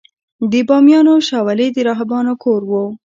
د 0.51 0.53
بامیانو 0.67 1.13
شاولې 1.27 1.67
د 1.75 1.77
راهبانو 1.89 2.33
کور 2.43 2.61
و 2.69 2.71